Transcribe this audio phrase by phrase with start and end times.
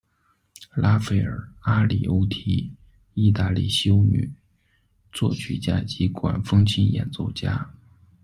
[0.75, 1.29] 拉斐乐·
[1.59, 2.71] 阿里欧缇，
[3.13, 4.31] 义大利修女、
[5.13, 7.71] 作曲家及管风琴演奏家。